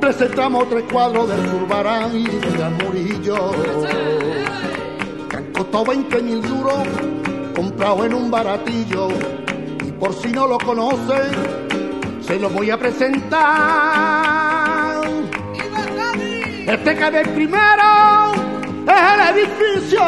[0.00, 3.50] Presentamos tres cuadros del Zurbarán y de Murillo.
[5.30, 6.86] Que costado 20 mil duros,
[7.54, 9.08] comprado en un baratillo.
[9.86, 11.30] Y por si no lo conocen,
[12.20, 13.46] se los voy a presentar.
[16.66, 18.34] Este que ve primero
[18.86, 20.02] es el edificio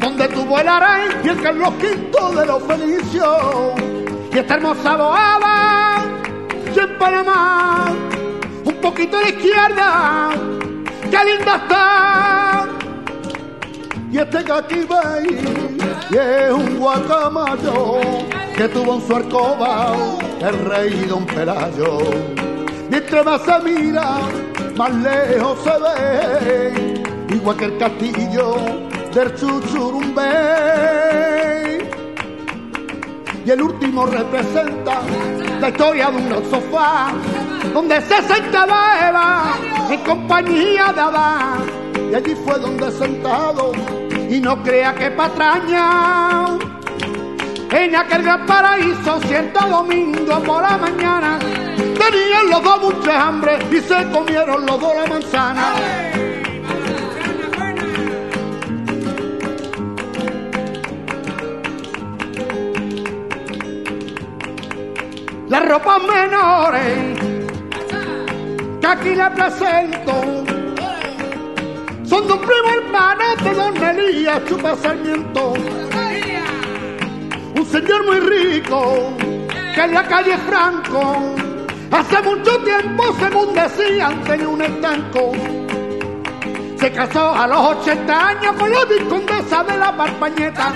[0.00, 3.72] donde tuvo el Aray y el Carlos V de los Felicios.
[4.34, 5.51] Y esta hermosa boada
[7.02, 7.86] Panamá,
[8.64, 10.30] un poquito a la izquierda,
[11.10, 12.68] qué linda está.
[14.12, 15.42] Y este veis,
[16.10, 17.98] y es un guacamayo
[18.56, 19.96] que tuvo en su arcoba
[20.42, 21.98] el rey Don Pelayo.
[22.88, 24.20] Mientras más se mira,
[24.76, 27.02] más lejos se ve,
[27.34, 28.54] igual que el castillo
[29.12, 31.31] del Chuchurumbé.
[33.44, 35.00] Y el último representa
[35.60, 37.12] la historia de un sofá
[37.74, 39.54] donde se sentaba Eva
[39.90, 41.64] en compañía de Adán.
[42.10, 43.72] Y allí fue donde sentado,
[44.28, 46.58] y no crea que patraña,
[47.70, 53.80] en aquel gran paraíso, cierto domingo por la mañana, tenían los dos mucha hambre y
[53.80, 55.72] se comieron los dos la manzana.
[65.62, 67.18] Ropas menores
[68.80, 70.12] que aquí le presento
[72.04, 75.54] son de un primo hermano de Don Elías Chupa Sarmiento.
[77.56, 79.12] Un señor muy rico
[79.74, 81.34] que en la calle Franco
[81.90, 85.32] hace mucho tiempo, según decían, tenía un estanco.
[86.76, 90.72] Se casó a los 80 años con la viscondesa de la Parpañeta.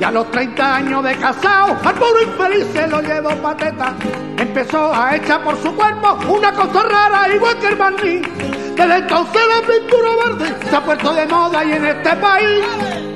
[0.00, 3.94] Y a los 30 años de casado, al pobre infeliz se lo llevó pateta.
[4.38, 8.22] Empezó a echar por su cuerpo una cosa rara, igual que el barniz.
[8.76, 13.09] Desde entonces la pintura verde se ha puesto de moda y en este país